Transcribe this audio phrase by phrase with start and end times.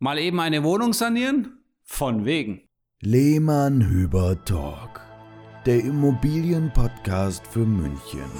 [0.00, 1.58] Mal eben eine Wohnung sanieren?
[1.82, 2.62] Von wegen.
[3.00, 5.00] Lehmann Hüber Talk,
[5.66, 8.30] der Immobilienpodcast für München.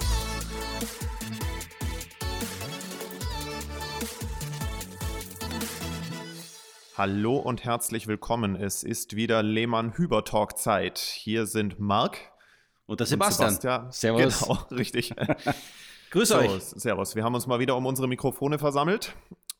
[6.96, 8.54] Hallo und herzlich willkommen.
[8.54, 11.00] Es ist wieder Lehmann Hüber Talk Zeit.
[11.00, 12.18] Hier sind Marc
[12.86, 13.50] Und der Sebastian.
[13.50, 13.90] Sebastian.
[13.90, 14.42] Servus.
[14.42, 15.12] Genau, richtig.
[16.12, 16.62] Grüß so, euch.
[16.62, 17.16] Servus.
[17.16, 19.16] Wir haben uns mal wieder um unsere Mikrofone versammelt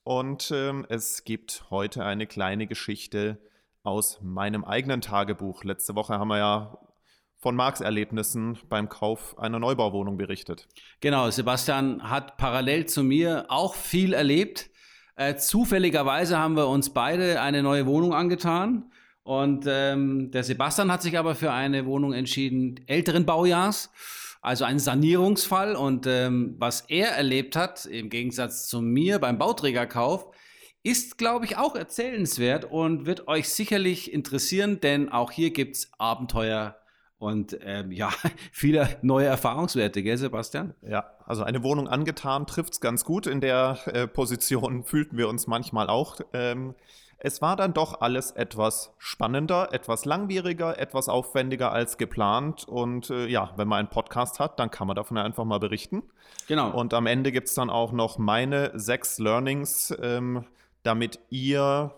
[0.09, 3.37] und ähm, es gibt heute eine kleine Geschichte
[3.83, 5.65] aus meinem eigenen Tagebuch.
[5.65, 6.79] Letzte Woche haben wir ja
[7.37, 10.67] von Marks Erlebnissen beim Kauf einer Neubauwohnung berichtet.
[11.01, 14.71] Genau, Sebastian hat parallel zu mir auch viel erlebt.
[15.15, 18.91] Äh, zufälligerweise haben wir uns beide eine neue Wohnung angetan.
[19.29, 23.91] Und ähm, der Sebastian hat sich aber für eine Wohnung entschieden, älteren Baujahrs,
[24.41, 25.77] also ein Sanierungsfall.
[25.77, 30.35] Und ähm, was er erlebt hat, im Gegensatz zu mir beim Bauträgerkauf,
[30.83, 35.91] ist, glaube ich, auch erzählenswert und wird euch sicherlich interessieren, denn auch hier gibt es
[35.99, 36.79] Abenteuer
[37.19, 38.11] und ähm, ja,
[38.51, 40.73] viele neue Erfahrungswerte, gell, Sebastian?
[40.81, 43.27] Ja, also eine Wohnung angetan trifft es ganz gut.
[43.27, 46.19] In der äh, Position fühlten wir uns manchmal auch.
[46.33, 46.75] Ähm,
[47.21, 52.67] es war dann doch alles etwas spannender, etwas langwieriger, etwas aufwendiger als geplant.
[52.67, 56.05] Und äh, ja, wenn man einen Podcast hat, dann kann man davon einfach mal berichten.
[56.47, 56.71] Genau.
[56.71, 60.45] Und am Ende gibt es dann auch noch meine sechs Learnings, ähm,
[60.85, 61.93] damit ihr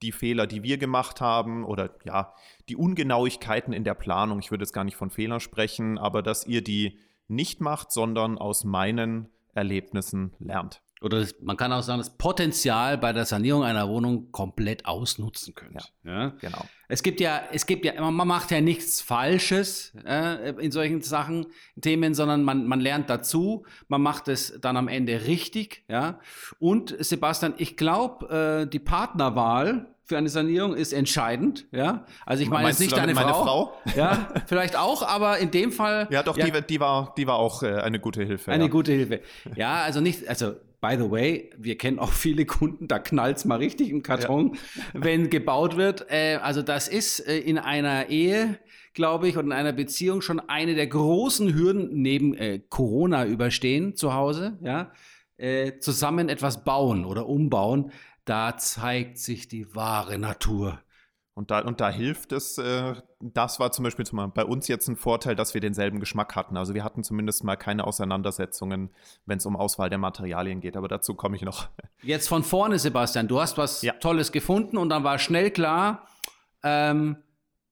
[0.00, 2.34] die Fehler, die wir gemacht haben, oder ja,
[2.68, 6.46] die Ungenauigkeiten in der Planung, ich würde jetzt gar nicht von Fehlern sprechen, aber dass
[6.46, 6.98] ihr die
[7.28, 10.80] nicht macht, sondern aus meinen Erlebnissen lernt.
[11.02, 15.54] Oder das, man kann auch sagen, das Potenzial bei der Sanierung einer Wohnung komplett ausnutzen
[15.54, 15.92] könnt.
[16.04, 16.34] Ja.
[16.40, 16.64] Genau.
[16.88, 21.46] Es gibt ja, es gibt ja, man macht ja nichts Falsches äh, in solchen Sachen,
[21.80, 26.20] Themen, sondern man, man lernt dazu, man macht es dann am Ende richtig, ja.
[26.58, 32.04] Und Sebastian, ich glaube, äh, die Partnerwahl für eine Sanierung ist entscheidend, ja.
[32.26, 36.08] Also ich meine jetzt nicht deine meine Frau, ja, vielleicht auch, aber in dem Fall
[36.10, 38.50] Ja, doch, Die, die, war, die war auch äh, eine gute Hilfe.
[38.52, 38.70] eine ja.
[38.70, 39.22] gute Hilfe.
[39.56, 43.56] Ja, also nicht, also by the way, wir kennen auch viele Kunden, da knallt's mal
[43.56, 44.58] richtig im Karton,
[44.92, 46.06] wenn gebaut wird.
[46.10, 48.58] Äh, also das ist äh, in einer Ehe,
[48.92, 53.96] glaube ich, und in einer Beziehung schon eine der großen Hürden neben äh, Corona überstehen
[53.96, 54.92] zu Hause, ja.
[55.38, 57.90] Äh, zusammen etwas bauen oder umbauen,
[58.24, 60.80] da zeigt sich die wahre Natur.
[61.34, 64.04] Und da, und da hilft es, äh, das war zum Beispiel
[64.34, 66.58] bei uns jetzt ein Vorteil, dass wir denselben Geschmack hatten.
[66.58, 68.90] Also wir hatten zumindest mal keine Auseinandersetzungen,
[69.24, 70.76] wenn es um Auswahl der Materialien geht.
[70.76, 71.68] Aber dazu komme ich noch.
[72.02, 73.94] Jetzt von vorne, Sebastian, du hast was Ja.
[73.94, 76.06] Tolles gefunden und dann war schnell klar,
[76.62, 77.16] ähm,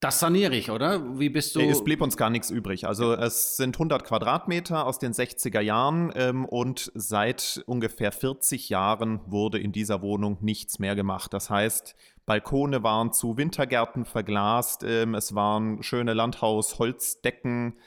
[0.01, 1.19] das saniere ich, oder?
[1.19, 1.61] Wie bist du?
[1.61, 2.87] Es blieb uns gar nichts übrig.
[2.87, 9.21] Also es sind 100 Quadratmeter aus den 60er Jahren ähm, und seit ungefähr 40 Jahren
[9.27, 11.33] wurde in dieser Wohnung nichts mehr gemacht.
[11.33, 11.95] Das heißt,
[12.25, 17.77] Balkone waren zu Wintergärten verglast, ähm, es waren schöne Landhaus-Holzdecken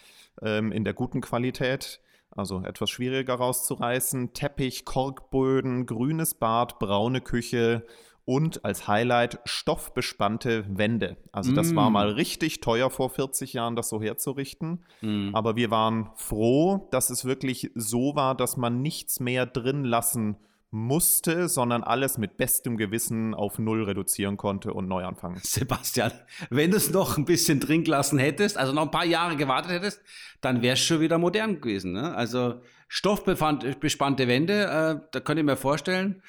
[0.41, 2.01] ähm, in der guten Qualität.
[2.31, 4.35] Also etwas schwieriger rauszureißen.
[4.35, 7.85] Teppich, Korkböden, grünes Bad, braune Küche
[8.27, 11.17] und als Highlight stoffbespannte Wände.
[11.33, 11.93] Also das war Mm.
[11.93, 14.85] mal richtig teuer vor 40 Jahren, das so herzurichten.
[15.03, 15.35] Mhm.
[15.35, 20.37] Aber wir waren froh, dass es wirklich so war, dass man nichts mehr drin lassen
[20.71, 25.39] musste, sondern alles mit bestem Gewissen auf Null reduzieren konnte und neu anfangen.
[25.43, 26.11] Sebastian,
[26.51, 29.71] wenn du es noch ein bisschen drin gelassen hättest, also noch ein paar Jahre gewartet
[29.71, 30.03] hättest,
[30.41, 31.93] dann wär's schon wieder modern gewesen.
[31.93, 32.13] Ne?
[32.17, 36.23] Also stoffbespannte Wände, äh, da könnt ihr mir vorstellen,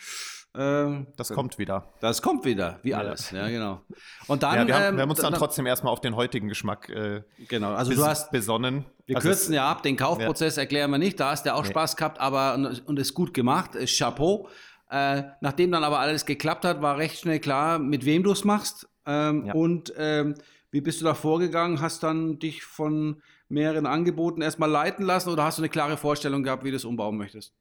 [0.57, 1.83] äh, Das kommt wieder.
[1.99, 3.31] das kommt wieder, wie alles.
[3.31, 3.81] Ja, genau.
[4.27, 6.15] Und dann, Ja, wir, haben, ähm, wir haben uns dann dann- trotzdem erstmal auf den
[6.15, 7.73] heutigen Geschmack äh, genau.
[7.73, 8.85] Also du hast besonnen.
[9.05, 11.69] Wir Also kürzen ja ab, den Kaufprozess erklären wir nicht, da hast du auch Nee.
[11.69, 14.47] Spaß gehabt, aber und, und ist gut gemacht, ist Chapeau.
[14.89, 18.43] Äh, nachdem dann aber alles geklappt hat, war recht schnell klar, mit wem du es
[18.43, 18.87] machst.
[19.05, 19.53] Ähm, Ja.
[19.53, 20.35] Und ähm,
[20.71, 21.81] wie bist du da vorgegangen?
[21.81, 26.41] Hast dann dich von mehreren Angeboten erstmal leiten lassen oder hast du eine klare Vorstellung
[26.43, 27.53] gehabt, wie du es umbauen möchtest?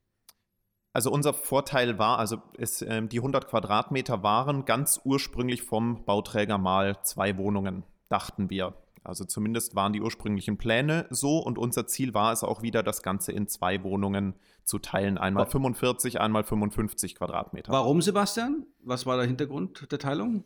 [0.95, 6.57] Also unser Vorteil war, also es, ähm, die 100 Quadratmeter waren ganz ursprünglich vom Bauträger
[6.57, 8.75] mal zwei Wohnungen, dachten wir.
[9.03, 13.03] Also zumindest waren die ursprünglichen Pläne so und unser Ziel war es auch wieder, das
[13.03, 15.19] Ganze in zwei Wohnungen zu teilen.
[15.19, 17.73] Einmal Wa- 45, einmal 55 Quadratmeter.
[17.73, 18.65] Warum, Sebastian?
[18.83, 20.45] Was war der Hintergrund der Teilung?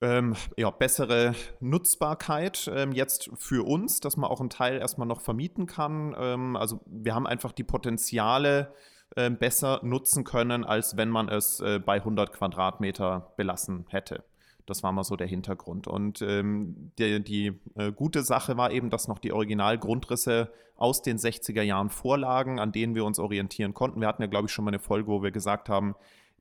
[0.00, 5.20] Ähm, ja, bessere Nutzbarkeit ähm, jetzt für uns, dass man auch einen Teil erstmal noch
[5.20, 6.14] vermieten kann.
[6.18, 8.72] Ähm, also wir haben einfach die Potenziale
[9.16, 14.24] ähm, besser nutzen können, als wenn man es äh, bei 100 Quadratmeter belassen hätte.
[14.66, 15.86] Das war mal so der Hintergrund.
[15.86, 21.18] Und ähm, die, die äh, gute Sache war eben, dass noch die Originalgrundrisse aus den
[21.18, 24.00] 60er Jahren vorlagen, an denen wir uns orientieren konnten.
[24.00, 25.94] Wir hatten ja, glaube ich, schon mal eine Folge, wo wir gesagt haben,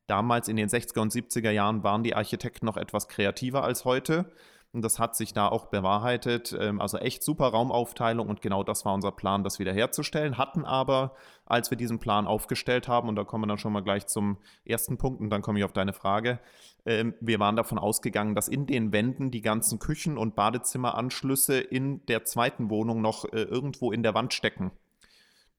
[0.07, 4.31] Damals in den 60er und 70er Jahren waren die Architekten noch etwas kreativer als heute.
[4.75, 6.53] Und das hat sich da auch bewahrheitet.
[6.59, 10.37] Ähm, also echt super Raumaufteilung und genau das war unser Plan, das wiederherzustellen.
[10.37, 13.83] Hatten aber, als wir diesen Plan aufgestellt haben, und da kommen wir dann schon mal
[13.83, 16.39] gleich zum ersten Punkt und dann komme ich auf deine Frage,
[16.85, 22.05] ähm, wir waren davon ausgegangen, dass in den Wänden die ganzen Küchen- und Badezimmeranschlüsse in
[22.07, 24.71] der zweiten Wohnung noch äh, irgendwo in der Wand stecken.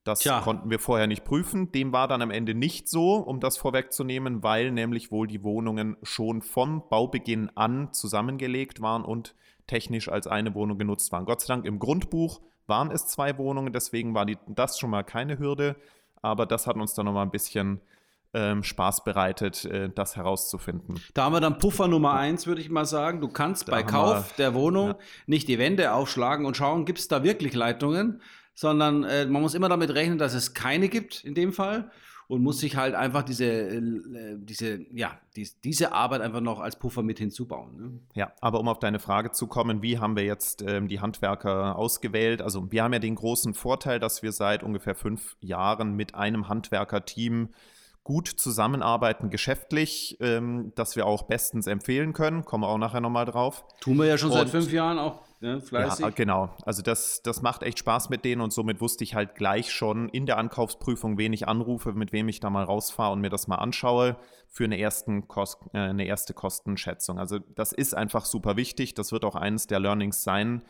[0.07, 0.41] Das Tja.
[0.41, 1.73] konnten wir vorher nicht prüfen.
[1.73, 5.97] Dem war dann am Ende nicht so, um das vorwegzunehmen, weil nämlich wohl die Wohnungen
[6.05, 9.35] schon vom Baubeginn an zusammengelegt waren und
[9.67, 11.25] technisch als eine Wohnung genutzt waren.
[11.25, 15.03] Gott sei Dank im Grundbuch waren es zwei Wohnungen, deswegen war die, das schon mal
[15.03, 15.75] keine Hürde.
[16.23, 17.81] Aber das hat uns dann nochmal ein bisschen
[18.33, 21.01] ähm, Spaß bereitet, äh, das herauszufinden.
[21.15, 23.21] Da haben wir dann Puffer Nummer eins, würde ich mal sagen.
[23.21, 24.99] Du kannst da bei Kauf wir, der Wohnung ja.
[25.27, 28.21] nicht die Wände aufschlagen und schauen, gibt es da wirklich Leitungen,
[28.57, 31.91] sondern äh, man muss immer damit rechnen, dass es keine gibt in dem Fall
[32.27, 33.83] und muss sich halt einfach diese, äh,
[34.39, 37.77] diese, ja, die, diese Arbeit einfach noch als Puffer mit hinzubauen.
[37.77, 38.01] Ne?
[38.15, 41.77] Ja, aber um auf deine Frage zu kommen, wie haben wir jetzt ähm, die Handwerker
[41.77, 42.41] ausgewählt?
[42.41, 46.49] Also wir haben ja den großen Vorteil, dass wir seit ungefähr fünf Jahren mit einem
[46.49, 47.51] Handwerkerteam
[48.05, 52.45] gut zusammenarbeiten geschäftlich, ähm, das wir auch bestens empfehlen können.
[52.45, 53.65] Kommen wir auch nachher nochmal drauf.
[53.81, 56.05] Tun wir ja schon und, seit fünf Jahren auch Ne, fleißig.
[56.05, 56.57] Ja, genau.
[56.65, 60.09] Also das, das macht echt Spaß mit denen und somit wusste ich halt gleich schon
[60.09, 63.47] in der Ankaufsprüfung, wen ich anrufe, mit wem ich da mal rausfahre und mir das
[63.47, 64.17] mal anschaue
[64.49, 67.19] für eine, ersten Kost, äh, eine erste Kostenschätzung.
[67.19, 68.95] Also das ist einfach super wichtig.
[68.95, 70.63] Das wird auch eines der Learnings sein.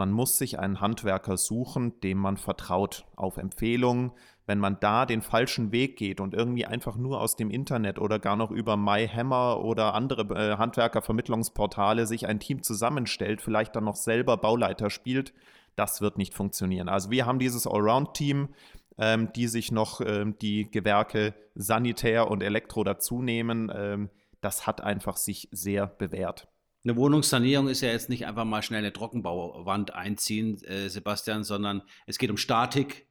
[0.00, 4.12] Man muss sich einen Handwerker suchen, dem man vertraut, auf Empfehlung,
[4.46, 8.18] wenn man da den falschen Weg geht und irgendwie einfach nur aus dem Internet oder
[8.18, 13.96] gar noch über MyHammer oder andere äh, Handwerkervermittlungsportale sich ein Team zusammenstellt, vielleicht dann noch
[13.96, 15.34] selber Bauleiter spielt,
[15.76, 16.88] das wird nicht funktionieren.
[16.88, 18.48] Also wir haben dieses Allround-Team,
[18.96, 23.70] ähm, die sich noch ähm, die Gewerke Sanitär und Elektro dazu nehmen.
[23.76, 24.08] Ähm,
[24.40, 26.48] das hat einfach sich sehr bewährt.
[26.82, 31.82] Eine Wohnungssanierung ist ja jetzt nicht einfach mal schnell eine Trockenbauwand einziehen, äh, Sebastian, sondern
[32.06, 33.06] es geht um Statik,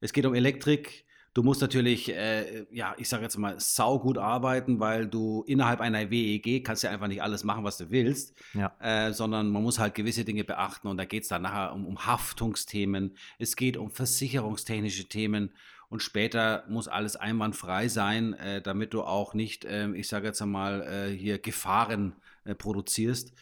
[0.00, 1.04] es geht um Elektrik.
[1.34, 6.10] Du musst natürlich, äh, ja, ich sage jetzt mal, saugut arbeiten, weil du innerhalb einer
[6.10, 8.74] WEG kannst ja einfach nicht alles machen, was du willst, ja.
[8.80, 11.86] äh, sondern man muss halt gewisse Dinge beachten und da geht es dann nachher um,
[11.86, 15.52] um Haftungsthemen, es geht um versicherungstechnische Themen
[15.88, 20.44] und später muss alles einwandfrei sein, äh, damit du auch nicht, ähm, ich sage jetzt
[20.44, 23.32] mal, äh, hier Gefahren äh, produzierst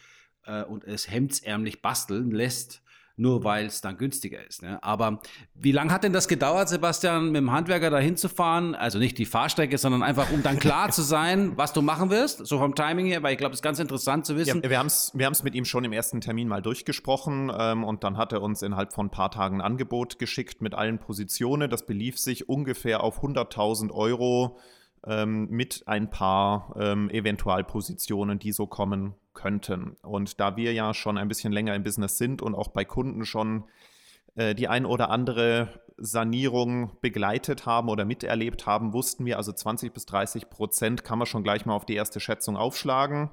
[0.45, 2.81] äh, und es hemdsärmlich basteln lässt
[3.21, 4.63] nur weil es dann günstiger ist.
[4.63, 4.81] Ne?
[4.83, 5.21] Aber
[5.53, 8.73] wie lange hat denn das gedauert, Sebastian, mit dem Handwerker da hinzufahren?
[8.73, 12.45] Also nicht die Fahrstrecke, sondern einfach, um dann klar zu sein, was du machen wirst,
[12.45, 14.61] so vom Timing her, weil ich glaube, es ist ganz interessant zu wissen.
[14.63, 18.03] Ja, wir haben es wir mit ihm schon im ersten Termin mal durchgesprochen ähm, und
[18.03, 21.69] dann hat er uns innerhalb von ein paar Tagen ein Angebot geschickt mit allen Positionen.
[21.69, 24.57] Das belief sich ungefähr auf 100.000 Euro
[25.05, 29.95] ähm, mit ein paar ähm, Eventualpositionen, die so kommen könnten.
[30.01, 33.25] Und da wir ja schon ein bisschen länger im Business sind und auch bei Kunden
[33.25, 33.65] schon
[34.35, 39.93] äh, die ein oder andere Sanierung begleitet haben oder miterlebt haben, wussten wir, also 20
[39.93, 43.29] bis 30 Prozent kann man schon gleich mal auf die erste Schätzung aufschlagen.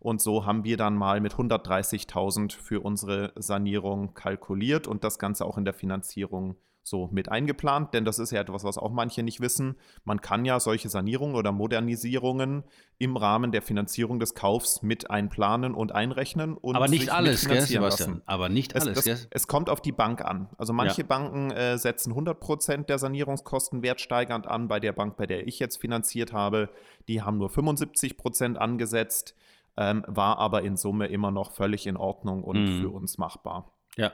[0.00, 5.44] Und so haben wir dann mal mit 130.000 für unsere Sanierung kalkuliert und das Ganze
[5.44, 6.56] auch in der Finanzierung
[6.88, 9.76] so mit eingeplant, denn das ist ja etwas, was auch manche nicht wissen.
[10.04, 12.64] Man kann ja solche Sanierungen oder Modernisierungen
[12.98, 16.56] im Rahmen der Finanzierung des Kaufs mit einplanen und einrechnen.
[16.56, 17.82] Und Aber nicht alles, gell, Sebastian?
[17.82, 18.22] Lassen.
[18.26, 20.48] Aber nicht es, alles, das, Es kommt auf die Bank an.
[20.58, 21.06] Also manche ja.
[21.06, 24.68] Banken äh, setzen 100 Prozent der Sanierungskosten wertsteigernd an.
[24.68, 26.70] Bei der Bank, bei der ich jetzt finanziert habe,
[27.06, 29.34] die haben nur 75 Prozent angesetzt,
[29.76, 32.80] ähm, war aber in Summe immer noch völlig in Ordnung und mhm.
[32.80, 33.72] für uns machbar.
[33.96, 34.12] Ja,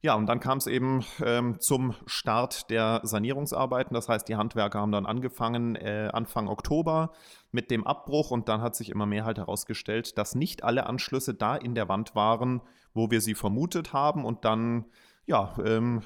[0.00, 3.94] ja, und dann kam es eben ähm, zum Start der Sanierungsarbeiten.
[3.94, 7.10] Das heißt, die Handwerker haben dann angefangen äh, Anfang Oktober
[7.50, 11.34] mit dem Abbruch und dann hat sich immer mehr halt herausgestellt, dass nicht alle Anschlüsse
[11.34, 12.60] da in der Wand waren,
[12.94, 14.24] wo wir sie vermutet haben.
[14.24, 14.84] Und dann
[15.26, 16.02] ja, ähm,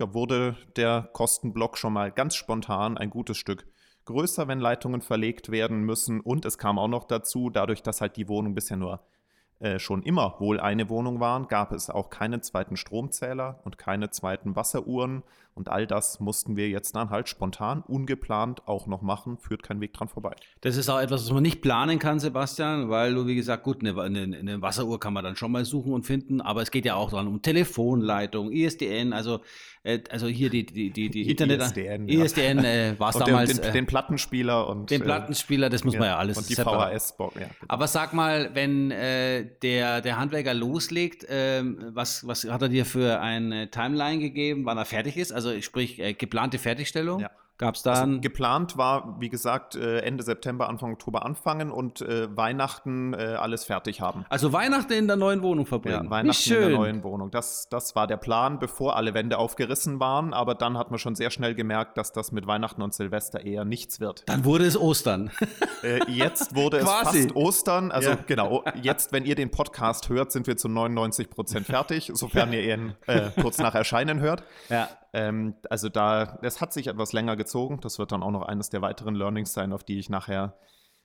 [0.00, 3.64] ja, wurde der Kostenblock schon mal ganz spontan ein gutes Stück
[4.06, 6.20] größer, wenn Leitungen verlegt werden müssen.
[6.20, 9.00] Und es kam auch noch dazu, dadurch, dass halt die Wohnung bisher nur
[9.58, 14.10] äh, schon immer wohl eine Wohnung waren, gab es auch keinen zweiten Stromzähler und keine
[14.10, 15.22] zweiten Wasseruhren.
[15.54, 19.80] Und all das mussten wir jetzt dann halt spontan, ungeplant auch noch machen, führt kein
[19.80, 20.36] Weg dran vorbei.
[20.60, 23.80] Das ist auch etwas, was man nicht planen kann, Sebastian, weil du, wie gesagt, gut,
[23.80, 26.84] eine, eine, eine Wasseruhr kann man dann schon mal suchen und finden, aber es geht
[26.84, 29.40] ja auch dann um Telefonleitung, ISDN, also
[29.86, 31.60] äh, also hier die, die, die, die Internet.
[31.60, 32.24] ISDN, ja.
[32.24, 33.54] ISDN äh, war es damals.
[33.54, 34.90] Den, den, den, Plattenspieler und.
[34.90, 36.36] Den äh, Plattenspieler, das muss ja, man ja alles.
[36.36, 37.40] Und die VHS-Box, ja.
[37.42, 37.54] Genau.
[37.68, 42.84] Aber sag mal, wenn äh, der, der Handwerker loslegt, ähm, was, was hat er dir
[42.84, 45.32] für eine Timeline gegeben, wann er fertig ist?
[45.32, 47.20] Also sprich, äh, geplante Fertigstellung?
[47.20, 47.30] Ja.
[47.58, 52.02] Gab es da also geplant war, wie gesagt, äh, Ende September, Anfang Oktober anfangen und
[52.02, 54.26] äh, Weihnachten äh, alles fertig haben.
[54.28, 56.04] Also Weihnachten in der neuen Wohnung verbringen.
[56.04, 57.30] Ja, Weihnachten in der neuen Wohnung.
[57.30, 60.34] Das, das war der Plan, bevor alle Wände aufgerissen waren.
[60.34, 63.64] Aber dann hat man schon sehr schnell gemerkt, dass das mit Weihnachten und Silvester eher
[63.64, 64.24] nichts wird.
[64.26, 65.30] Dann wurde es Ostern.
[65.82, 67.92] Äh, jetzt wurde es fast Ostern.
[67.92, 68.18] Also ja.
[68.26, 72.74] genau, jetzt, wenn ihr den Podcast hört, sind wir zu 99 Prozent fertig, sofern ihr
[72.74, 74.42] ihn äh, kurz nach Erscheinen hört.
[74.70, 74.88] Ja.
[75.16, 77.80] Ähm, also da, das hat sich etwas länger gezogen.
[77.80, 80.58] Das wird dann auch noch eines der weiteren Learnings sein, auf die ich nachher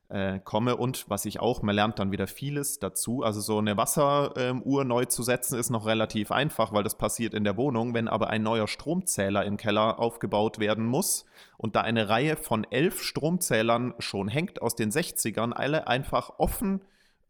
[0.09, 0.75] äh, komme.
[0.75, 3.23] Und was ich auch, man lernt dann wieder vieles dazu.
[3.23, 7.33] Also so eine Wasseruhr ähm, neu zu setzen ist noch relativ einfach, weil das passiert
[7.33, 7.93] in der Wohnung.
[7.93, 11.25] Wenn aber ein neuer Stromzähler im Keller aufgebaut werden muss
[11.57, 16.81] und da eine Reihe von elf Stromzählern schon hängt aus den 60ern, alle einfach offen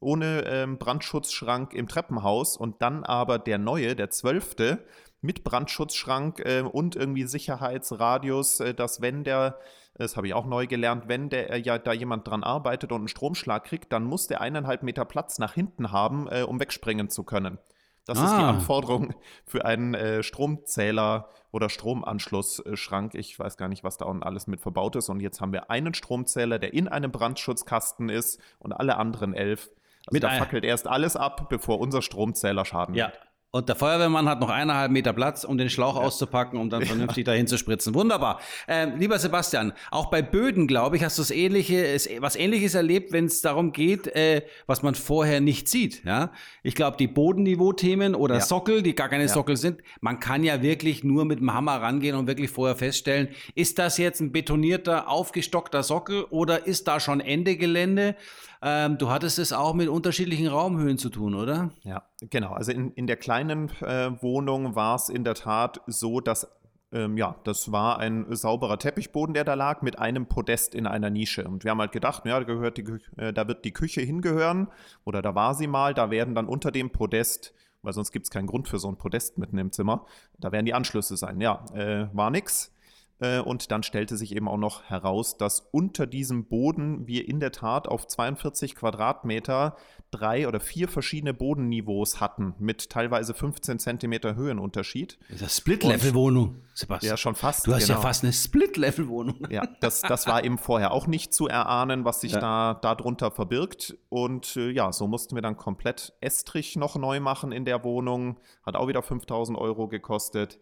[0.02, 4.84] ohne ähm, Brandschutzschrank im Treppenhaus und dann aber der neue, der zwölfte,
[5.22, 9.60] mit Brandschutzschrank äh, und irgendwie Sicherheitsradius, äh, dass wenn der,
[9.94, 13.02] das habe ich auch neu gelernt, wenn der äh, ja da jemand dran arbeitet und
[13.02, 17.10] einen Stromschlag kriegt, dann muss der eineinhalb Meter Platz nach hinten haben, äh, um wegspringen
[17.10, 17.60] zu können.
[18.06, 18.26] Das ah.
[18.26, 18.50] ist die ah.
[18.50, 19.14] Anforderung
[19.46, 23.14] für einen äh, Stromzähler oder Stromanschlussschrank.
[23.14, 25.10] Ich weiß gar nicht, was da unten alles mit verbaut ist.
[25.10, 29.70] Und jetzt haben wir einen Stromzähler, der in einem Brandschutzkasten ist und alle anderen elf.
[30.08, 33.08] Also mit da fackelt erst alles ab, bevor unser Stromzähler Schaden ja.
[33.08, 33.20] Hat.
[33.54, 36.02] Und der Feuerwehrmann hat noch eineinhalb Meter Platz, um den Schlauch ja.
[36.04, 37.34] auszupacken, um dann vernünftig ja.
[37.34, 37.94] dahin zu spritzen.
[37.94, 38.40] Wunderbar.
[38.66, 43.12] Ähm, lieber Sebastian, auch bei Böden, glaube ich, hast du das Ähnliche, was Ähnliches erlebt,
[43.12, 46.06] wenn es darum geht, äh, was man vorher nicht sieht.
[46.06, 46.32] Ja?
[46.64, 48.42] Ich glaube, die Bodenniveau-Themen oder ja.
[48.42, 52.16] Sockel, die gar keine Sockel sind, man kann ja wirklich nur mit dem Hammer rangehen
[52.16, 57.20] und wirklich vorher feststellen, ist das jetzt ein betonierter, aufgestockter Sockel oder ist da schon
[57.20, 58.16] Ende Gelände?
[58.64, 61.72] Ähm, du hattest es auch mit unterschiedlichen Raumhöhen zu tun, oder?
[61.84, 62.54] Ja, genau.
[62.54, 66.48] Also in, in der kleinen äh, Wohnung war es in der Tat so, dass
[66.94, 71.10] ähm, ja, das war ein sauberer Teppichboden, der da lag, mit einem Podest in einer
[71.10, 71.46] Nische.
[71.46, 72.86] Und wir haben halt gedacht, ja, da, gehört die,
[73.18, 74.68] äh, da wird die Küche hingehören
[75.06, 78.30] oder da war sie mal, da werden dann unter dem Podest weil sonst gibt es
[78.30, 80.06] keinen Grund für so ein Podest mitten im Zimmer.
[80.40, 81.42] Da werden die Anschlüsse sein.
[81.42, 82.74] Ja, äh, war nix.
[83.22, 87.40] Äh, und dann stellte sich eben auch noch heraus, dass unter diesem Boden wir in
[87.40, 89.78] der Tat auf 42 Quadratmeter
[90.10, 95.18] drei oder vier verschiedene Bodenniveaus hatten, mit teilweise 15 Zentimeter Höhenunterschied.
[95.30, 97.12] Das ist eine Split-Level-Wohnung, Sebastian.
[97.12, 97.66] Ja, schon fast.
[97.66, 98.00] Du hast genau.
[98.00, 99.48] ja fast eine Split-Level-Wohnung.
[99.50, 102.40] Ja, das, das war eben vorher auch nicht zu erahnen, was sich ja.
[102.40, 103.96] da darunter verbirgt.
[104.10, 108.40] Und äh, ja, so mussten wir dann komplett Estrich noch neu machen in der Wohnung.
[108.66, 110.60] Hat auch wieder 5000 Euro gekostet.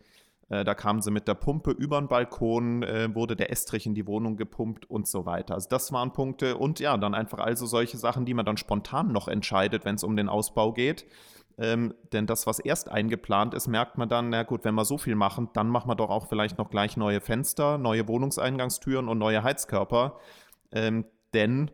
[0.50, 3.96] Äh, da kamen sie mit der Pumpe über den Balkon, äh, wurde der Estrich in
[3.96, 5.54] die Wohnung gepumpt und so weiter.
[5.54, 9.12] Also das waren Punkte und ja, dann einfach also solche Sachen, die man dann spontan
[9.12, 11.06] noch entscheidet, wenn es um den Ausbau geht.
[11.60, 14.98] Ähm, denn das, was erst eingeplant ist, merkt man dann, na gut, wenn wir so
[14.98, 19.18] viel machen, dann machen wir doch auch vielleicht noch gleich neue Fenster, neue Wohnungseingangstüren und
[19.18, 20.20] neue Heizkörper.
[20.72, 21.70] Ähm, denn,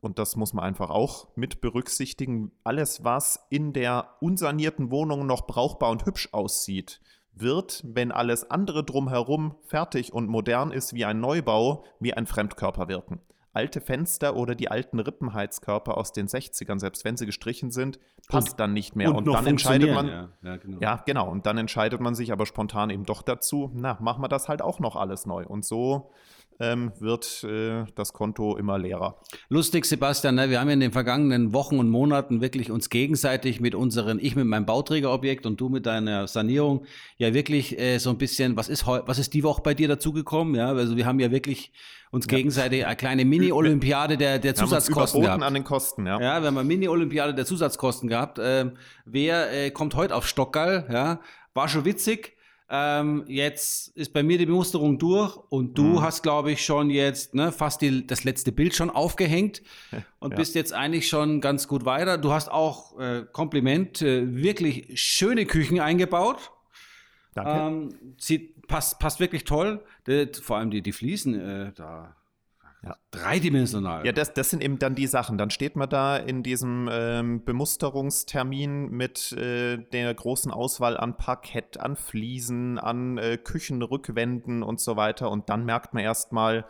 [0.00, 5.46] und das muss man einfach auch mit berücksichtigen, alles, was in der unsanierten Wohnung noch
[5.46, 7.00] brauchbar und hübsch aussieht,
[7.34, 12.88] wird, wenn alles andere drumherum fertig und modern ist wie ein Neubau, wie ein Fremdkörper
[12.88, 13.20] wirken.
[13.54, 17.98] Alte Fenster oder die alten Rippenheizkörper aus den 60ern, selbst wenn sie gestrichen sind,
[18.28, 19.10] passt und, dann nicht mehr.
[19.10, 20.08] Und, und dann entscheidet man.
[20.08, 20.78] Ja, ja, genau.
[20.80, 21.30] ja, genau.
[21.30, 24.62] Und dann entscheidet man sich aber spontan eben doch dazu, na, machen wir das halt
[24.62, 25.44] auch noch alles neu.
[25.46, 26.12] Und so
[26.60, 29.20] ähm, wird äh, das Konto immer leerer.
[29.48, 30.50] Lustig, Sebastian, ne?
[30.50, 34.46] wir haben in den vergangenen Wochen und Monaten wirklich uns gegenseitig mit unseren, ich mit
[34.46, 36.84] meinem Bauträgerobjekt und du mit deiner Sanierung,
[37.18, 40.54] ja wirklich äh, so ein bisschen, was ist, was ist die Woche bei dir dazugekommen?
[40.54, 41.72] Ja, also wir haben ja wirklich
[42.10, 42.36] uns ja.
[42.36, 45.42] gegenseitig eine kleine Mini-Olympiade der, der Zusatzkosten gehabt.
[45.42, 46.20] an den Kosten, ja.
[46.20, 48.38] Ja, wir haben eine Mini-Olympiade der Zusatzkosten gehabt.
[48.40, 48.72] Ähm,
[49.04, 50.86] wer äh, kommt heute auf Stockgall?
[50.92, 51.20] Ja,
[51.54, 52.36] war schon witzig.
[52.74, 56.02] Ähm, jetzt ist bei mir die Bemusterung durch und du mhm.
[56.02, 59.60] hast, glaube ich, schon jetzt ne, fast die, das letzte Bild schon aufgehängt
[60.20, 60.36] und ja.
[60.38, 62.16] bist jetzt eigentlich schon ganz gut weiter.
[62.16, 66.50] Du hast auch äh, Kompliment, äh, wirklich schöne Küchen eingebaut.
[67.34, 67.50] Danke.
[67.50, 69.84] Ähm, sieht, passt, passt wirklich toll.
[70.06, 72.16] Die, vor allem die, die Fliesen, äh, da
[72.84, 72.96] ja.
[73.12, 74.04] Dreidimensional.
[74.04, 75.38] Ja, das, das sind eben dann die Sachen.
[75.38, 81.78] Dann steht man da in diesem ähm, Bemusterungstermin mit äh, der großen Auswahl an Parkett,
[81.78, 85.30] an Fliesen, an äh, Küchenrückwänden und so weiter.
[85.30, 86.64] Und dann merkt man erstmal,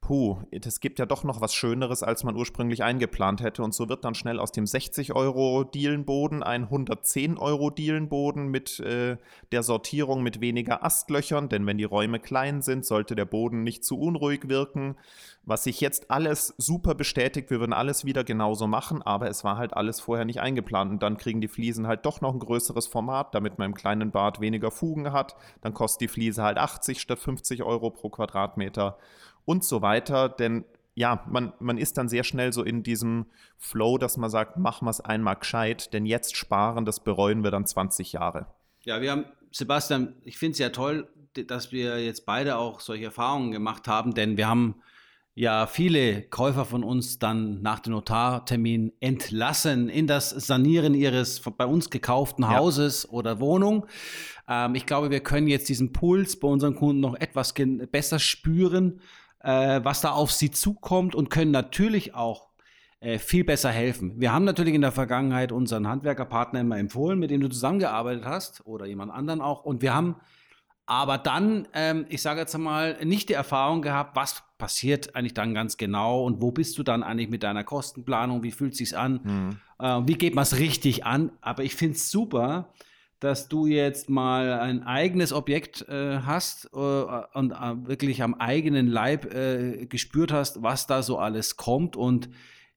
[0.00, 3.62] puh, es gibt ja doch noch was Schöneres, als man ursprünglich eingeplant hätte.
[3.62, 8.80] Und so wird dann schnell aus dem 60 Euro Dielenboden ein 110 Euro Dielenboden mit
[8.80, 9.16] äh,
[9.52, 13.84] der Sortierung mit weniger Astlöchern, denn wenn die Räume klein sind, sollte der Boden nicht
[13.84, 14.96] zu unruhig wirken.
[15.42, 19.56] Was sich jetzt alles super bestätigt, wir würden alles wieder genauso machen, aber es war
[19.56, 20.92] halt alles vorher nicht eingeplant.
[20.92, 24.10] Und dann kriegen die Fliesen halt doch noch ein größeres Format, damit man im kleinen
[24.10, 25.34] Bad weniger Fugen hat.
[25.62, 28.98] Dann kostet die Fliese halt 80 statt 50 Euro pro Quadratmeter
[29.44, 30.28] und so weiter.
[30.28, 34.58] Denn ja, man, man ist dann sehr schnell so in diesem Flow, dass man sagt,
[34.58, 38.46] machen wir es einmal gescheit, denn jetzt sparen, das bereuen wir dann 20 Jahre.
[38.82, 41.08] Ja, wir haben, Sebastian, ich finde es ja toll,
[41.46, 44.82] dass wir jetzt beide auch solche Erfahrungen gemacht haben, denn wir haben
[45.40, 51.66] ja viele Käufer von uns dann nach dem Notartermin entlassen in das Sanieren ihres bei
[51.66, 53.10] uns gekauften Hauses ja.
[53.10, 53.86] oder Wohnung.
[54.48, 57.54] Ähm, ich glaube, wir können jetzt diesen Puls bei unseren Kunden noch etwas
[57.90, 59.00] besser spüren
[59.42, 62.48] äh, was da auf sie zukommt und können natürlich auch
[63.00, 64.20] äh, viel besser helfen.
[64.20, 68.66] Wir haben natürlich in der Vergangenheit unseren Handwerkerpartner immer empfohlen, mit dem du zusammengearbeitet hast
[68.66, 69.64] oder jemand anderen auch.
[69.64, 70.16] Und wir haben
[70.90, 75.54] aber dann, ähm, ich sage jetzt mal, nicht die Erfahrung gehabt, was passiert eigentlich dann
[75.54, 78.98] ganz genau und wo bist du dann eigentlich mit deiner Kostenplanung, wie fühlt es sich
[78.98, 79.50] an, mhm.
[79.78, 81.30] äh, wie geht man es richtig an.
[81.42, 82.72] Aber ich finde es super,
[83.20, 88.88] dass du jetzt mal ein eigenes Objekt äh, hast äh, und äh, wirklich am eigenen
[88.88, 91.94] Leib äh, gespürt hast, was da so alles kommt.
[91.94, 92.30] Und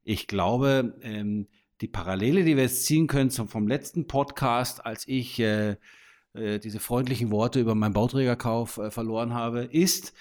[0.03, 1.47] ich glaube, ähm,
[1.81, 5.41] die Parallele, die wir jetzt ziehen können zum, vom letzten Podcast, als ich
[6.35, 10.13] äh, äh, diese freundlichen Worte über meinen Bauträgerkauf verloren habe, ist,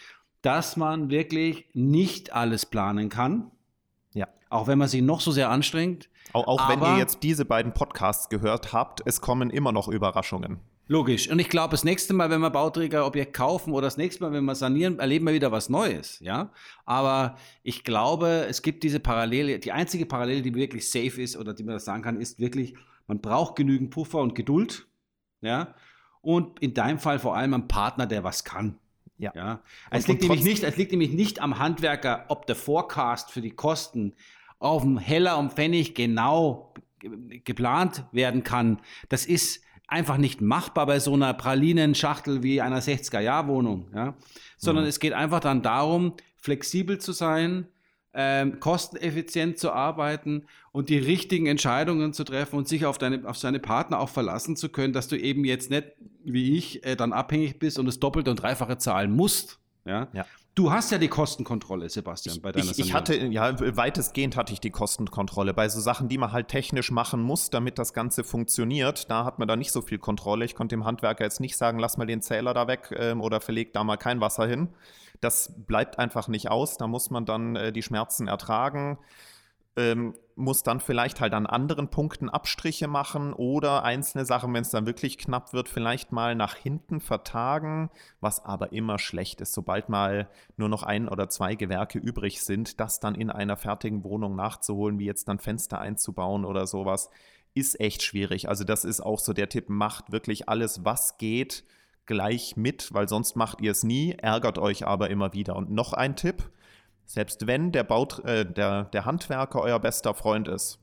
[0.42, 3.50] dass man wirklich nicht alles planen kann.
[4.12, 4.28] Ja.
[4.50, 6.09] Auch wenn man sich noch so sehr anstrengt.
[6.33, 10.61] Auch, auch wenn ihr jetzt diese beiden Podcasts gehört habt, es kommen immer noch Überraschungen.
[10.88, 11.31] Logisch.
[11.31, 14.45] Und ich glaube, das nächste Mal, wenn wir Bauträgerobjekt kaufen oder das nächste Mal, wenn
[14.45, 16.19] wir sanieren, erleben wir wieder was Neues.
[16.21, 16.50] Ja.
[16.85, 19.59] Aber ich glaube, es gibt diese Parallele.
[19.59, 22.75] Die einzige Parallele, die wirklich safe ist oder die man das sagen kann, ist wirklich,
[23.07, 24.87] man braucht genügend Puffer und Geduld.
[25.40, 25.75] Ja.
[26.22, 28.78] Und in deinem Fall vor allem ein Partner, der was kann.
[29.18, 29.32] Ja.
[29.34, 29.60] ja.
[29.90, 33.50] Es, liegt nämlich nicht, es liegt nämlich nicht am Handwerker, ob der Forecast für die
[33.50, 34.14] Kosten
[34.58, 36.72] auf dem Heller und Pfennig genau
[37.44, 43.90] geplant werden kann, das ist einfach nicht machbar bei so einer Pralinenschachtel wie einer 60er-Jahr-Wohnung.
[43.94, 44.14] Ja?
[44.56, 44.88] Sondern mhm.
[44.88, 47.66] es geht einfach dann darum, flexibel zu sein,
[48.14, 53.38] ähm, kosteneffizient zu arbeiten und die richtigen Entscheidungen zu treffen und sich auf, deine, auf
[53.38, 55.92] seine Partner auch verlassen zu können, dass du eben jetzt nicht,
[56.25, 59.59] wie ich, äh, dann abhängig bist und das Doppelte und Dreifache zahlen musst.
[59.85, 60.09] Ja?
[60.12, 60.27] ja.
[60.55, 64.61] Du hast ja die Kostenkontrolle, Sebastian, bei deiner ich, ich hatte, ja, weitestgehend hatte ich
[64.61, 65.55] die Kostenkontrolle.
[65.55, 69.38] Bei so Sachen, die man halt technisch machen muss, damit das Ganze funktioniert, da hat
[69.38, 70.44] man da nicht so viel Kontrolle.
[70.44, 73.40] Ich konnte dem Handwerker jetzt nicht sagen, lass mal den Zähler da weg ähm, oder
[73.40, 74.68] verleg da mal kein Wasser hin.
[75.22, 76.76] Das bleibt einfach nicht aus.
[76.76, 78.98] Da muss man dann äh, die Schmerzen ertragen
[79.76, 84.70] ähm, muss dann vielleicht halt an anderen Punkten Abstriche machen oder einzelne Sachen, wenn es
[84.70, 89.88] dann wirklich knapp wird, vielleicht mal nach hinten vertagen, was aber immer schlecht ist, sobald
[89.88, 94.37] mal nur noch ein oder zwei Gewerke übrig sind, das dann in einer fertigen Wohnung
[94.37, 97.11] nachzuholen, wie jetzt dann Fenster einzubauen oder sowas,
[97.54, 98.48] ist echt schwierig.
[98.48, 101.64] Also das ist auch so der Tipp, macht wirklich alles, was geht,
[102.06, 105.56] gleich mit, weil sonst macht ihr es nie, ärgert euch aber immer wieder.
[105.56, 106.50] Und noch ein Tipp,
[107.06, 110.78] selbst wenn der, Baut, äh, der, der Handwerker euer bester Freund ist,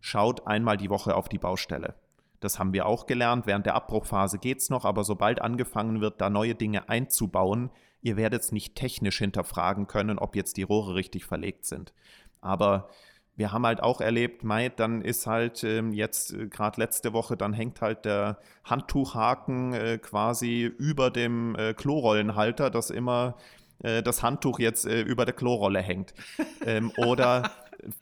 [0.00, 1.94] schaut einmal die Woche auf die Baustelle.
[2.40, 3.46] Das haben wir auch gelernt.
[3.46, 7.70] Während der Abbruchphase geht es noch, aber sobald angefangen wird, da neue Dinge einzubauen,
[8.02, 11.94] ihr werdet es nicht technisch hinterfragen können, ob jetzt die Rohre richtig verlegt sind.
[12.42, 12.90] Aber
[13.36, 17.36] wir haben halt auch erlebt, Mai, dann ist halt ähm, jetzt äh, gerade letzte Woche,
[17.36, 23.36] dann hängt halt der Handtuchhaken äh, quasi über dem äh, Klorollenhalter, das immer
[23.82, 26.14] äh, das Handtuch jetzt äh, über der Klorolle hängt.
[26.64, 27.50] ähm, oder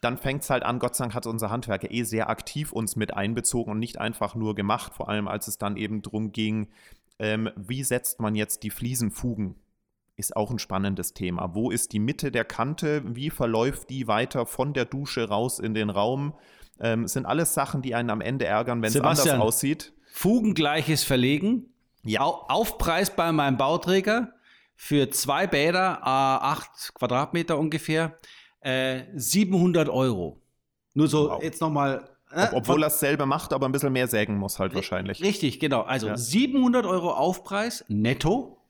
[0.01, 2.95] dann fängt es halt an, Gott sei Dank hat unser Handwerker eh sehr aktiv uns
[2.95, 6.69] mit einbezogen und nicht einfach nur gemacht, vor allem als es dann eben darum ging,
[7.19, 9.55] ähm, wie setzt man jetzt die Fliesenfugen
[10.15, 11.55] ist auch ein spannendes Thema.
[11.55, 13.01] Wo ist die Mitte der Kante?
[13.15, 16.33] Wie verläuft die weiter von der Dusche raus in den Raum?
[16.79, 19.93] Ähm, sind alles Sachen, die einen am Ende ärgern, wenn es anders aussieht.
[20.11, 21.73] Fugengleiches Verlegen.
[22.03, 22.21] Ja.
[22.21, 24.33] Aufpreis bei meinem Bauträger
[24.75, 28.17] für zwei Bäder, äh, acht Quadratmeter ungefähr,
[28.61, 30.41] äh, 700 Euro.
[30.93, 31.43] Nur so wow.
[31.43, 32.09] jetzt nochmal.
[32.31, 35.21] Äh, Ob, obwohl er es selber macht, aber ein bisschen mehr sägen muss halt wahrscheinlich.
[35.21, 35.81] Richtig, genau.
[35.81, 36.17] Also ja.
[36.17, 38.62] 700 Euro Aufpreis netto.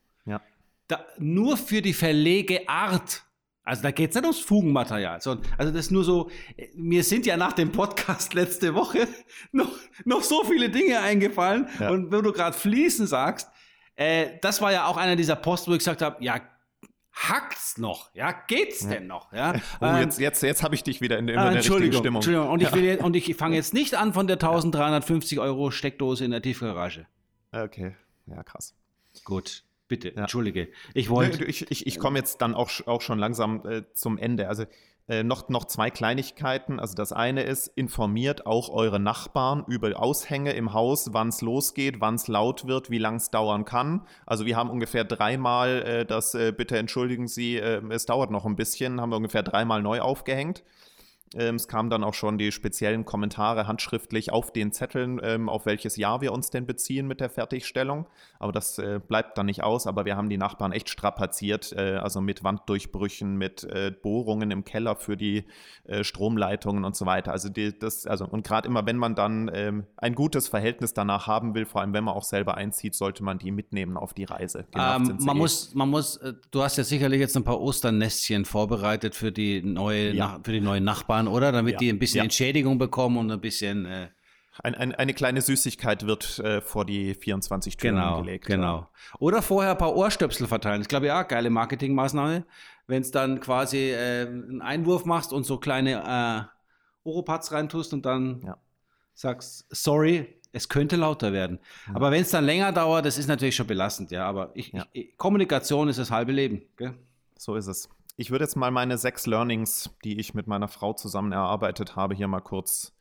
[0.89, 0.97] Ja.
[0.97, 3.23] Da, nur für die Verlegeart.
[3.65, 5.21] Also da geht es nicht ums Fugenmaterial.
[5.21, 6.29] Sondern, also das ist nur so,
[6.75, 9.07] mir sind ja nach dem Podcast letzte Woche
[9.51, 9.69] noch,
[10.05, 11.67] noch so viele Dinge eingefallen.
[11.79, 11.89] Ja.
[11.91, 13.49] Und wenn du gerade fließen sagst,
[13.95, 16.41] äh, das war ja auch einer dieser Posts, wo ich gesagt habe, ja,
[17.13, 18.13] hackt's noch?
[18.15, 19.31] Ja, geht's denn noch?
[19.31, 21.75] Ja, Oh, Ähm, jetzt jetzt, jetzt habe ich dich wieder in, in Ah, der richtigen
[21.75, 22.15] Entschuldigung, Stimmung.
[22.21, 22.49] Entschuldigung.
[22.49, 26.31] Und ich, will und ich fange jetzt nicht an von der 1350 Euro Steckdose in
[26.31, 27.05] der Tiefgarage.
[27.51, 28.75] Okay, ja, krass.
[29.23, 30.69] Gut, bitte, entschuldige.
[30.93, 31.43] Ich wollte.
[31.45, 34.47] Ich, ich, ich komme jetzt dann auch, auch schon langsam äh, zum Ende.
[34.47, 34.65] Also
[35.07, 36.79] äh, noch, noch zwei Kleinigkeiten.
[36.79, 41.99] Also das eine ist, informiert auch eure Nachbarn über Aushänge im Haus, wann es losgeht,
[41.99, 44.07] wann es laut wird, wie lang es dauern kann.
[44.25, 48.45] Also wir haben ungefähr dreimal äh, das, äh, bitte entschuldigen Sie, äh, es dauert noch
[48.45, 50.63] ein bisschen, haben wir ungefähr dreimal neu aufgehängt.
[51.37, 55.65] Ähm, es kamen dann auch schon die speziellen Kommentare handschriftlich auf den Zetteln, ähm, auf
[55.65, 58.07] welches Jahr wir uns denn beziehen mit der Fertigstellung.
[58.39, 59.87] Aber das äh, bleibt dann nicht aus.
[59.87, 64.63] Aber wir haben die Nachbarn echt strapaziert, äh, also mit Wanddurchbrüchen, mit äh, Bohrungen im
[64.63, 65.45] Keller für die
[66.01, 67.33] Stromleitungen und so weiter.
[67.33, 71.27] Also die, das, also und gerade immer, wenn man dann ähm, ein gutes Verhältnis danach
[71.27, 74.23] haben will, vor allem wenn man auch selber einzieht, sollte man die mitnehmen auf die
[74.23, 74.65] Reise.
[74.73, 75.39] Ähm, man, eh.
[75.39, 80.13] muss, man muss, du hast ja sicherlich jetzt ein paar Osternestchen vorbereitet für die neue,
[80.13, 80.39] Ja.
[80.43, 81.51] Für die neuen Nachbarn, oder?
[81.51, 81.79] Damit Ja.
[81.79, 82.23] die ein bisschen Ja.
[82.23, 83.85] Entschädigung bekommen und ein bisschen.
[83.85, 84.09] Äh,
[84.61, 88.45] ein, ein, eine kleine Süßigkeit wird äh, vor die 24 Türen genau, gelegt.
[88.45, 88.87] genau.
[89.17, 90.81] Oder vorher ein paar Ohrstöpsel verteilen.
[90.81, 92.45] Ich glaube ja, geile Marketingmaßnahme.
[92.85, 96.49] Wenn es dann quasi äh, einen Einwurf machst und so kleine
[97.03, 98.57] äh, Oropads reintust und dann Ja.
[99.15, 101.57] sagst, sorry, es könnte lauter werden.
[101.93, 104.25] Aber wenn es dann länger dauert, das ist natürlich schon belastend, ja.
[104.27, 104.85] Aber ich, Ja.
[104.93, 106.61] ich, Kommunikation ist das halbe Leben.
[106.77, 106.93] Gell?
[107.39, 107.89] So ist es.
[108.15, 112.13] Ich würde jetzt mal meine sechs Learnings, die ich mit meiner Frau zusammen erarbeitet habe,
[112.13, 112.93] hier mal kurz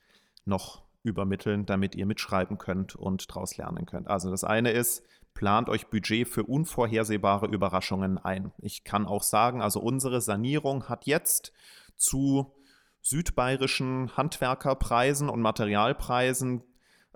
[0.46, 4.08] noch übermitteln, damit ihr mitschreiben könnt und daraus lernen könnt.
[4.08, 8.52] Also das eine ist, plant euch Budget für unvorhersehbare Überraschungen ein.
[8.58, 11.52] Ich kann auch sagen, also unsere Sanierung hat jetzt
[11.96, 12.54] zu
[13.02, 16.62] südbayerischen Handwerkerpreisen und Materialpreisen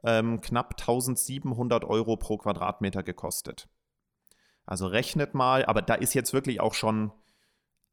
[0.02, 3.68] ähm, knapp 1700 Euro pro Quadratmeter gekostet.
[4.66, 7.12] Also rechnet mal, aber da ist jetzt wirklich auch schon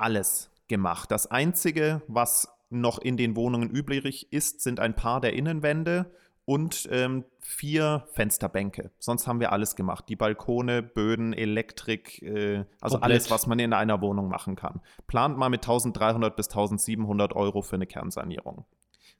[0.04, 1.12] alles gemacht.
[1.12, 6.12] Das Einzige, was noch in den Wohnungen übrig ist, sind ein paar der Innenwände
[6.46, 8.92] und ähm, vier Fensterbänke.
[9.00, 10.06] Sonst haben wir alles gemacht.
[10.10, 13.04] Die Balkone, Böden, Elektrik, äh, also Komplett.
[13.04, 14.82] alles, was man in einer Wohnung machen kann.
[15.08, 18.66] Plant mal mit 1300 bis 1700 Euro für eine Kernsanierung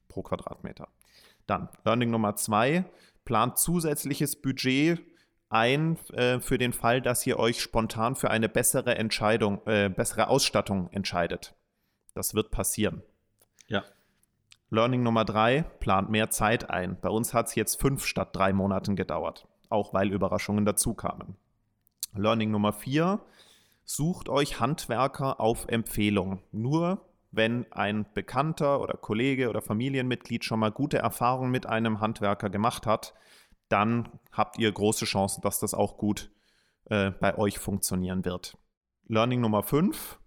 [0.08, 0.88] pro Quadratmeter.
[1.46, 2.84] Dann Learning Nummer zwei,
[3.24, 5.00] plant zusätzliches Budget
[5.54, 10.28] ein äh, für den Fall, dass ihr euch spontan für eine bessere Entscheidung, äh, bessere
[10.28, 11.54] Ausstattung entscheidet.
[12.12, 13.02] Das wird passieren.
[13.68, 13.84] Ja.
[14.70, 16.98] Learning Nummer drei, plant mehr Zeit ein.
[17.00, 21.36] Bei uns hat es jetzt fünf statt drei Monaten gedauert, auch weil Überraschungen dazu kamen.
[22.14, 23.20] Learning Nummer vier,
[23.84, 26.42] sucht euch Handwerker auf Empfehlung.
[26.50, 32.50] Nur wenn ein Bekannter oder Kollege oder Familienmitglied schon mal gute Erfahrungen mit einem Handwerker
[32.50, 33.14] gemacht hat,
[33.68, 36.30] dann habt ihr große Chancen, dass das auch gut
[36.86, 38.56] äh, bei euch funktionieren wird.
[39.06, 40.18] Learning Nummer 5,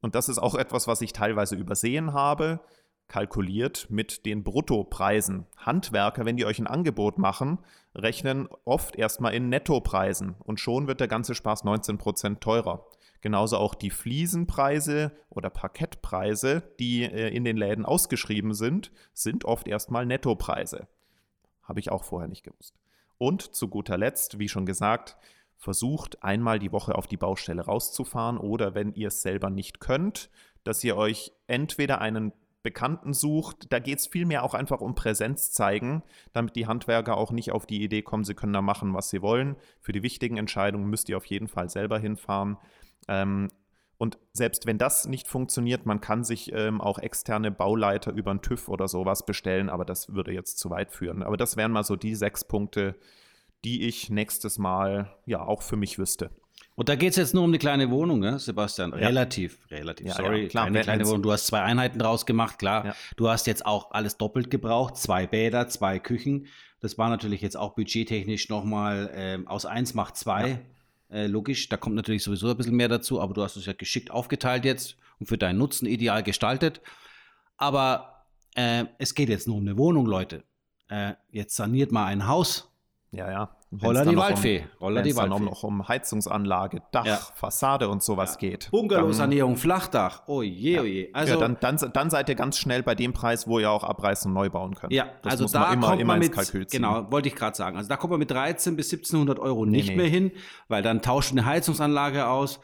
[0.00, 2.60] und das ist auch etwas, was ich teilweise übersehen habe,
[3.08, 5.46] kalkuliert mit den Bruttopreisen.
[5.56, 7.58] Handwerker, wenn die euch ein Angebot machen,
[7.94, 12.86] rechnen oft erstmal in Nettopreisen und schon wird der ganze Spaß 19% teurer.
[13.20, 19.68] Genauso auch die Fliesenpreise oder Parkettpreise, die äh, in den Läden ausgeschrieben sind, sind oft
[19.68, 20.88] erstmal Nettopreise.
[21.62, 22.81] Habe ich auch vorher nicht gewusst.
[23.22, 25.16] Und zu guter Letzt, wie schon gesagt,
[25.56, 30.28] versucht einmal die Woche auf die Baustelle rauszufahren oder wenn ihr es selber nicht könnt,
[30.64, 32.32] dass ihr euch entweder einen
[32.64, 37.30] Bekannten sucht, da geht es vielmehr auch einfach um Präsenz zeigen, damit die Handwerker auch
[37.30, 39.54] nicht auf die Idee kommen, sie können da machen, was sie wollen.
[39.80, 42.56] Für die wichtigen Entscheidungen müsst ihr auf jeden Fall selber hinfahren.
[43.06, 43.50] Ähm,
[44.02, 48.42] und selbst wenn das nicht funktioniert, man kann sich ähm, auch externe Bauleiter über einen
[48.42, 51.22] TÜV oder sowas bestellen, aber das würde jetzt zu weit führen.
[51.22, 52.96] Aber das wären mal so die sechs Punkte,
[53.64, 56.30] die ich nächstes Mal ja auch für mich wüsste.
[56.74, 58.92] Und da geht es jetzt nur um die kleine Wohnung, ne, Sebastian?
[58.92, 60.08] Relativ, relativ.
[60.08, 61.22] Ja, Sorry, ja, klar, kleine, wenn- kleine Wohnung.
[61.22, 62.86] Du hast zwei Einheiten draus gemacht, klar.
[62.86, 62.94] Ja.
[63.16, 66.48] Du hast jetzt auch alles doppelt gebraucht, zwei Bäder, zwei Küchen.
[66.80, 70.58] Das war natürlich jetzt auch budgettechnisch nochmal ähm, aus eins macht zwei.
[71.12, 73.74] Äh, logisch, da kommt natürlich sowieso ein bisschen mehr dazu, aber du hast es ja
[73.74, 76.80] geschickt aufgeteilt jetzt und für deinen Nutzen ideal gestaltet.
[77.58, 80.42] Aber äh, es geht jetzt nur um eine Wohnung, Leute.
[80.88, 82.71] Äh, jetzt saniert mal ein Haus.
[83.12, 83.56] Ja, ja.
[83.70, 84.64] Wenn's dann die Waldfee.
[84.78, 85.50] Um, Wenn die es dann auch Waldfee.
[85.50, 87.16] noch um Heizungsanlage, Dach, Ja.
[87.34, 88.70] Fassade und sowas geht.
[88.70, 90.22] Bungalow-Sanierung, Flachdach.
[90.26, 91.10] Oh je, oh je.
[91.12, 93.84] Also, ja, dann, dann, dann seid ihr ganz schnell bei dem Preis, wo ihr auch
[93.84, 94.92] abreißen und neu bauen könnt.
[94.92, 96.82] Ja, das also muss da man immer, kommt immer man ins mit, Kalkül ziehen.
[96.82, 97.76] genau, wollte ich gerade sagen.
[97.76, 99.96] Also da kommt man mit 13 bis 1700 Euro nicht nee.
[99.96, 100.32] mehr hin,
[100.68, 102.60] weil dann tauscht eine Heizungsanlage aus,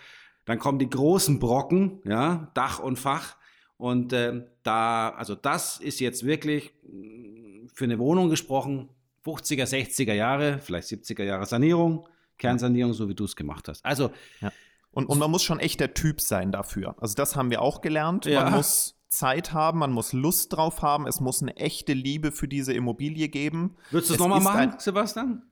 [0.46, 3.36] dann kommen die großen Brocken, ja, Dach und Fach
[3.76, 8.88] und ähm, da, also das ist jetzt wirklich mh, für eine Wohnung gesprochen,
[9.36, 13.84] 50er, 60er Jahre, vielleicht 70er Jahre Sanierung, Kernsanierung, so wie du es gemacht hast.
[13.84, 14.06] Also
[14.40, 14.52] Und
[14.90, 16.94] Und, und man muss schon echt der Typ sein dafür.
[17.00, 18.24] Also das haben wir auch gelernt.
[18.26, 18.44] Ja.
[18.44, 22.48] Man muss Zeit haben, man muss Lust drauf haben, es muss eine echte Liebe für
[22.48, 23.76] diese Immobilie geben.
[23.90, 25.42] Würdest du es nochmal machen, ein- Sebastian?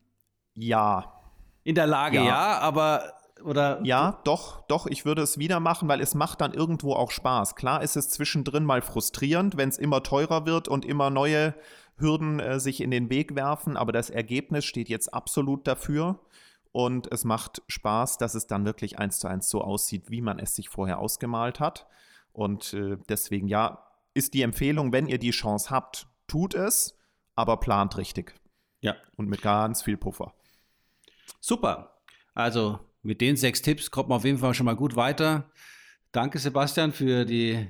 [0.55, 1.13] Ja,
[1.65, 2.25] In der Lage, Ja.
[2.25, 3.13] ja, aber
[3.45, 7.11] oder Ja, doch, doch, ich würde es wieder machen, weil es macht dann irgendwo auch
[7.11, 7.55] Spaß.
[7.57, 11.55] Klar ist es zwischendrin mal frustrierend, wenn es immer teurer wird und immer neue
[11.97, 16.21] Hürden äh, sich in den Weg werfen, aber das Ergebnis steht jetzt absolut dafür
[16.73, 20.39] und es macht Spaß, dass es dann wirklich eins zu eins so aussieht, wie man
[20.39, 21.87] es sich vorher ausgemalt hat.
[22.33, 26.99] Und äh, deswegen, ja, ist die Empfehlung, wenn ihr die Chance habt, tut es,
[27.35, 28.35] aber plant richtig
[28.81, 30.35] Ja, und mit ganz viel Puffer.
[31.41, 31.99] super.
[32.35, 35.51] Also mit den sechs Tipps kommt man auf jeden Fall schon mal gut weiter.
[36.13, 37.69] Danke, Sebastian, für die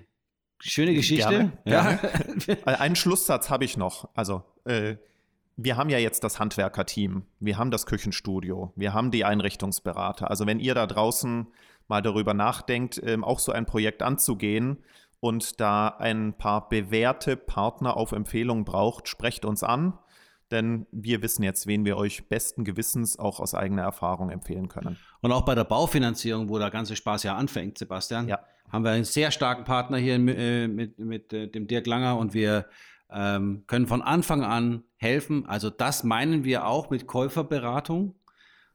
[0.58, 1.52] schöne Geschichte.
[1.64, 1.98] Ja.
[2.64, 4.08] Einen Schlusssatz habe ich noch.
[4.14, 4.96] Also, äh,
[5.56, 10.30] wir haben ja jetzt das Handwerkerteam, wir haben das Küchenstudio, wir haben die Einrichtungsberater.
[10.30, 11.46] Also, wenn ihr da draußen
[11.88, 14.78] mal darüber nachdenkt, ähm, auch so ein Projekt anzugehen
[15.20, 19.98] und da ein paar bewährte Partner auf Empfehlung braucht, sprecht uns an,
[20.50, 24.96] denn wir wissen jetzt, wen wir euch besten Gewissens auch aus eigener Erfahrung empfehlen können.
[25.20, 28.38] Und auch bei der Baufinanzierung, wo der ganze Spaß ja anfängt, Sebastian, Ja.
[28.70, 32.32] haben wir einen sehr starken Partner hier äh, mit, mit äh, dem Dirk Langer und
[32.34, 32.66] wir
[33.10, 35.46] ähm, können von Anfang an helfen.
[35.46, 38.14] Also das meinen wir auch mit Käuferberatung,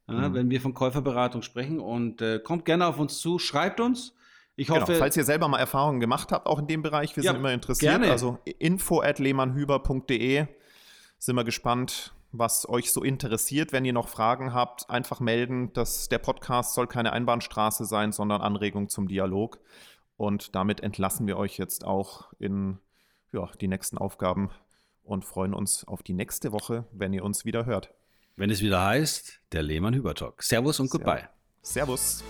[0.08, 0.34] ja, Mhm.
[0.34, 1.80] wenn wir von Käuferberatung sprechen.
[1.80, 4.14] Und äh, kommt gerne auf uns zu, schreibt uns.
[4.58, 7.24] Ich Genau, hoffe, falls ihr selber mal Erfahrungen gemacht habt, auch in dem Bereich, wir
[7.24, 7.92] Ja, sind immer interessiert.
[8.00, 8.12] gerne.
[8.12, 10.48] Also info at lehmannhüber.de
[11.22, 13.72] sind wir gespannt, was euch so interessiert.
[13.72, 15.72] Wenn ihr noch Fragen habt, einfach melden.
[15.74, 19.60] Das, der Podcast soll keine Einbahnstraße sein, sondern Anregung zum Dialog.
[20.18, 22.80] Und damit entlassen wir euch jetzt auch in
[23.32, 24.50] ja, die nächsten Aufgaben
[25.04, 27.94] und freuen uns auf die nächste Woche, wenn ihr uns wieder hört.
[28.36, 30.42] wenn es wieder heißt, der Lehmann-Hüber-Talk.
[30.42, 31.30] Servus und goodbye.
[31.62, 32.24] Servus.